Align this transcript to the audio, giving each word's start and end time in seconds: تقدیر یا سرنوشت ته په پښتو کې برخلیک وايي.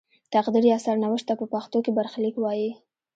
تقدیر 0.35 0.63
یا 0.71 0.77
سرنوشت 0.85 1.25
ته 1.29 1.33
په 1.39 1.45
پښتو 1.53 1.77
کې 1.85 1.95
برخلیک 1.97 2.35
وايي. 2.39 2.71